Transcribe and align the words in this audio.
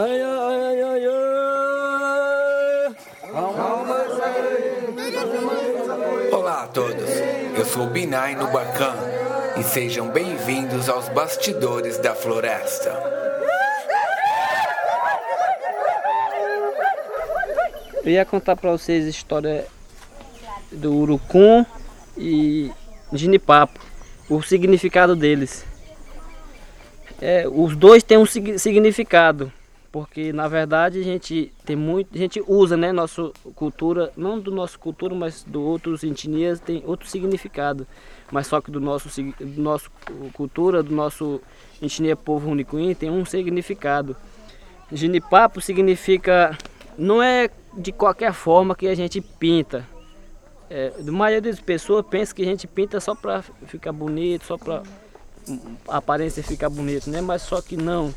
Ai, 0.00 0.22
ai, 0.22 0.80
ai, 0.80 0.80
ai, 0.80 1.06
Olá 6.30 6.62
a 6.62 6.66
todos, 6.68 7.10
eu 7.58 7.64
sou 7.64 7.82
o 7.82 7.90
Binai 7.90 8.36
no 8.36 8.46
Bacan 8.46 8.94
e 9.58 9.64
sejam 9.64 10.08
bem-vindos 10.08 10.88
aos 10.88 11.08
bastidores 11.08 11.98
da 11.98 12.14
floresta. 12.14 12.92
Eu 18.04 18.12
ia 18.12 18.24
contar 18.24 18.54
pra 18.54 18.70
vocês 18.70 19.04
a 19.04 19.10
história 19.10 19.66
do 20.70 20.94
urucum 20.94 21.66
e 22.16 22.70
ginipapo, 23.12 23.80
o 24.30 24.40
significado 24.42 25.16
deles. 25.16 25.64
É, 27.20 27.48
os 27.48 27.74
dois 27.74 28.04
têm 28.04 28.16
um 28.16 28.26
significado, 28.26 29.52
porque 29.90 30.32
na 30.32 30.46
verdade 30.48 31.00
a 31.00 31.02
gente 31.02 31.52
tem 31.64 31.74
muito, 31.74 32.14
a 32.14 32.18
gente 32.18 32.42
usa, 32.46 32.76
né, 32.76 32.92
nossa 32.92 33.30
cultura, 33.54 34.12
não 34.16 34.38
do 34.38 34.50
nosso 34.50 34.78
cultura, 34.78 35.14
mas 35.14 35.42
do 35.44 35.62
outros 35.62 36.02
etnias 36.02 36.60
tem 36.60 36.82
outro 36.86 37.08
significado, 37.08 37.86
mas 38.30 38.46
só 38.46 38.60
que 38.60 38.70
do 38.70 38.80
nosso 38.80 39.08
do 39.22 39.62
nosso 39.62 39.90
cultura, 40.32 40.82
do 40.82 40.94
nosso 40.94 41.40
etnia 41.80 42.16
povo 42.16 42.50
unicuim 42.50 42.94
tem 42.94 43.10
um 43.10 43.24
significado. 43.24 44.16
Ginipapo 44.92 45.60
significa 45.60 46.56
não 46.96 47.22
é 47.22 47.48
de 47.76 47.92
qualquer 47.92 48.32
forma 48.32 48.74
que 48.74 48.88
a 48.88 48.94
gente 48.94 49.20
pinta. 49.20 49.86
É, 50.70 50.92
a 50.98 51.10
maioria 51.10 51.40
das 51.40 51.60
pessoas 51.60 52.04
pensa 52.04 52.34
que 52.34 52.42
a 52.42 52.44
gente 52.44 52.66
pinta 52.66 53.00
só 53.00 53.14
para 53.14 53.42
ficar 53.66 53.92
bonito, 53.92 54.44
só 54.44 54.58
para 54.58 54.82
aparência 55.86 56.42
ficar 56.42 56.68
bonita, 56.68 57.10
né? 57.10 57.20
Mas 57.22 57.42
só 57.42 57.62
que 57.62 57.76
não. 57.76 58.12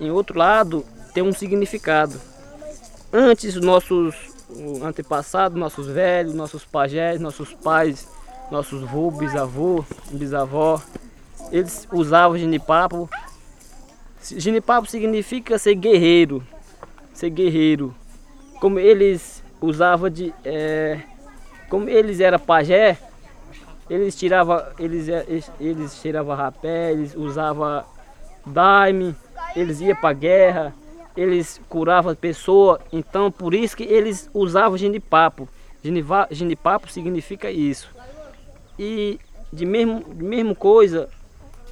Em 0.00 0.10
outro 0.10 0.38
lado 0.38 0.84
tem 1.12 1.22
um 1.22 1.32
significado. 1.32 2.20
Antes 3.12 3.54
nossos 3.56 4.14
antepassados, 4.82 5.58
nossos 5.58 5.86
velhos, 5.86 6.34
nossos 6.34 6.64
pajés, 6.64 7.20
nossos 7.20 7.52
pais, 7.52 8.08
nossos 8.50 8.82
vô, 8.82 9.10
bisavô, 9.10 9.84
bisavó, 10.10 10.80
eles 11.50 11.86
usavam 11.92 12.38
genipapo. 12.38 13.08
Genipapo 14.22 14.88
significa 14.88 15.58
ser 15.58 15.74
guerreiro, 15.74 16.42
ser 17.12 17.30
guerreiro. 17.30 17.94
Como 18.60 18.78
eles 18.78 19.42
usavam 19.60 20.10
de. 20.10 20.34
É, 20.44 21.00
como 21.68 21.88
eles 21.88 22.20
eram 22.20 22.38
pajé, 22.38 22.98
eles 23.88 24.16
tiravam. 24.16 24.62
Eles, 24.78 25.08
eles, 25.08 25.50
eles 25.60 26.00
tiravam 26.00 26.36
rapé, 26.36 26.92
eles 26.92 27.14
usavam 27.14 27.84
daime, 28.44 29.14
eles 29.56 29.80
iam 29.80 29.96
para 29.96 30.12
guerra, 30.12 30.74
eles 31.16 31.60
curavam 31.68 32.12
a 32.12 32.16
pessoa, 32.16 32.80
então 32.92 33.30
por 33.32 33.54
isso 33.54 33.76
que 33.76 33.84
eles 33.84 34.30
usavam 34.32 34.78
genipapo. 34.78 35.48
Genipapo 36.30 36.90
significa 36.90 37.50
isso. 37.50 37.90
E 38.78 39.18
de 39.52 39.64
mesmo, 39.64 40.04
de 40.14 40.22
mesmo 40.22 40.54
coisa, 40.54 41.08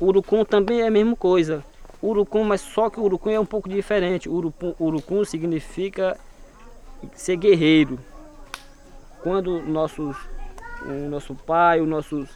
urucum 0.00 0.44
também 0.44 0.80
é 0.80 0.86
a 0.86 0.90
mesma 0.90 1.14
coisa 1.14 1.62
urucum, 2.04 2.44
mas 2.44 2.60
só 2.60 2.90
que 2.90 3.00
o 3.00 3.04
urucum 3.04 3.30
é 3.30 3.40
um 3.40 3.46
pouco 3.46 3.68
diferente. 3.68 4.28
Urucum, 4.28 4.74
urucum 4.78 5.24
significa 5.24 6.16
ser 7.14 7.36
guerreiro. 7.36 7.98
Quando 9.22 9.62
nossos, 9.62 10.16
o 10.84 11.08
nosso 11.08 11.34
pai, 11.34 11.80
os 11.80 11.88
nossos 11.88 12.28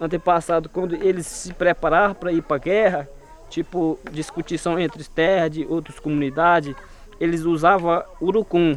antepassados, 0.00 0.70
quando 0.70 0.94
eles 0.94 1.26
se 1.26 1.54
preparavam 1.54 2.14
para 2.14 2.32
ir 2.32 2.42
para 2.42 2.56
a 2.56 2.60
guerra, 2.60 3.08
tipo 3.54 4.00
discussão 4.10 4.76
entre 4.80 5.04
terras 5.04 5.52
de 5.52 5.64
outras 5.64 6.00
comunidades, 6.00 6.74
eles 7.20 7.42
usavam 7.42 8.02
urucum. 8.20 8.76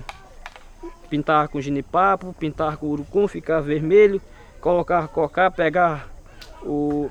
Pintar 1.10 1.48
com 1.48 1.60
ginipapo, 1.60 2.36
pintar 2.38 2.78
com 2.78 2.88
urucum, 2.88 3.28
ficar 3.28 3.62
vermelho, 3.62 4.22
colocar 4.62 5.08
cocá, 5.08 5.50
pegar 5.50 6.08
o 6.62 7.10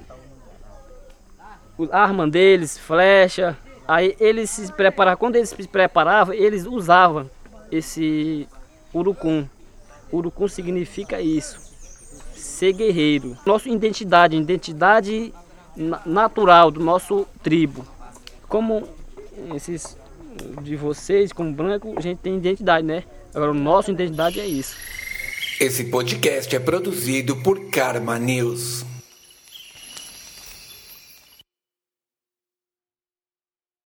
arma 1.91 2.29
deles, 2.29 2.79
flecha. 2.79 3.57
Aí 3.89 4.15
eles 4.21 4.51
se 4.51 4.73
preparavam, 4.73 5.19
quando 5.19 5.37
eles 5.37 5.49
se 5.49 5.69
preparavam, 5.69 6.35
eles 6.35 6.67
usavam 6.67 7.29
esse 7.73 8.47
urucum. 8.95 9.49
Urucum 10.13 10.47
significa 10.47 11.21
isso, 11.21 11.59
ser 12.35 12.75
guerreiro. 12.75 13.37
Nossa 13.45 13.69
identidade, 13.69 14.37
identidade 14.37 15.33
natural 16.05 16.71
do 16.71 16.81
nosso 16.81 17.27
tribo. 17.43 17.87
Como 18.49 18.89
esses 19.55 19.97
de 20.63 20.77
vocês, 20.77 21.33
como 21.33 21.53
branco, 21.53 21.95
a 21.97 22.01
gente 22.01 22.19
tem 22.19 22.37
identidade, 22.37 22.87
né? 22.87 23.05
Agora, 23.35 23.53
nossa 23.53 23.91
identidade 23.91 24.41
é 24.41 24.47
isso. 24.47 24.77
Esse 25.61 25.85
podcast 25.85 26.55
é 26.55 26.59
produzido 26.59 27.37
por 27.37 27.71
Karma 27.71 28.19
News. 28.19 28.85